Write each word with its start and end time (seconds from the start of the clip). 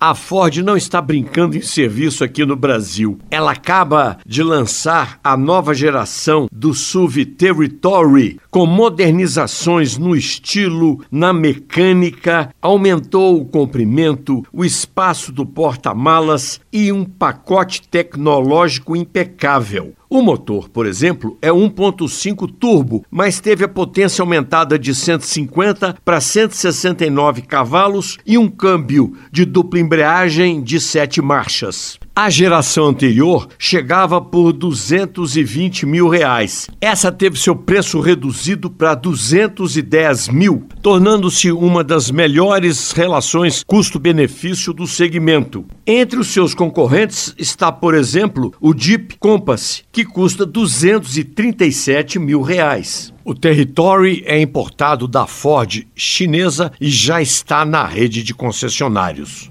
A 0.00 0.14
Ford 0.14 0.58
não 0.58 0.76
está 0.76 1.02
brincando 1.02 1.56
em 1.56 1.60
serviço 1.60 2.22
aqui 2.22 2.46
no 2.46 2.54
Brasil. 2.54 3.18
Ela 3.32 3.50
acaba 3.50 4.18
de 4.24 4.44
lançar 4.44 5.18
a 5.24 5.36
nova 5.36 5.74
geração 5.74 6.46
do 6.52 6.72
SUV 6.72 7.26
Territory, 7.26 8.38
com 8.48 8.64
modernizações 8.64 9.98
no 9.98 10.14
estilo, 10.14 11.04
na 11.10 11.32
mecânica, 11.32 12.54
aumentou 12.62 13.40
o 13.40 13.44
comprimento, 13.44 14.44
o 14.52 14.64
espaço 14.64 15.32
do 15.32 15.44
porta-malas 15.44 16.60
e 16.72 16.92
um 16.92 17.04
pacote 17.04 17.82
tecnológico 17.88 18.94
impecável. 18.94 19.94
O 20.10 20.22
motor, 20.22 20.70
por 20.70 20.86
exemplo, 20.86 21.36
é 21.42 21.50
1.5 21.50 22.50
turbo, 22.58 23.04
mas 23.10 23.40
teve 23.40 23.62
a 23.62 23.68
potência 23.68 24.22
aumentada 24.22 24.78
de 24.78 24.94
150 24.94 25.98
para 26.02 26.18
169 26.18 27.42
cavalos 27.42 28.16
e 28.24 28.38
um 28.38 28.48
câmbio 28.48 29.12
de 29.30 29.44
dupla 29.44 29.78
embreagem 29.78 30.62
de 30.62 30.80
sete 30.80 31.20
marchas. 31.20 31.98
A 32.16 32.30
geração 32.30 32.86
anterior 32.86 33.48
chegava 33.58 34.20
por 34.20 34.52
220 34.52 35.86
mil 35.86 36.08
reais. 36.08 36.68
Essa 36.80 37.12
teve 37.12 37.38
seu 37.38 37.54
preço 37.54 38.00
reduzido 38.00 38.68
para 38.68 38.96
210 38.96 40.28
mil, 40.28 40.66
tornando-se 40.82 41.52
uma 41.52 41.84
das 41.84 42.10
melhores 42.10 42.90
relações 42.90 43.62
custo-benefício 43.64 44.72
do 44.72 44.84
segmento. 44.84 45.64
Entre 45.86 46.18
os 46.18 46.26
seus 46.28 46.54
concorrentes 46.54 47.32
está, 47.38 47.70
por 47.70 47.94
exemplo, 47.94 48.52
o 48.60 48.76
Jeep 48.76 49.16
Compass, 49.20 49.84
que 49.98 50.04
custa 50.04 50.46
237 50.46 52.20
mil 52.20 52.40
reais. 52.40 53.12
O 53.24 53.34
Territory 53.34 54.22
é 54.26 54.40
importado 54.40 55.08
da 55.08 55.26
Ford 55.26 55.84
chinesa 55.92 56.70
e 56.80 56.88
já 56.88 57.20
está 57.20 57.64
na 57.64 57.84
rede 57.84 58.22
de 58.22 58.32
concessionários. 58.32 59.50